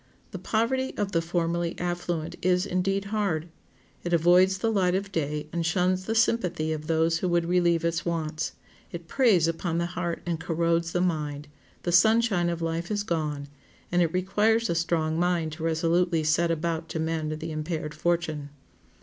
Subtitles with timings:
[0.31, 3.49] The poverty of the formerly affluent is, indeed, hard;
[4.03, 7.45] it avoids the light of the day and shuns the sympathy of those who would
[7.45, 8.53] relieve its wants;
[8.91, 11.47] it preys upon the heart and corrodes the mind;
[11.83, 13.47] the sunshine of life is gone,
[13.91, 18.49] and it requires a strong mind to resolutely set about to mend the impaired fortune.